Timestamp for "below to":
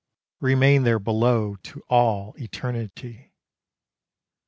0.97-1.83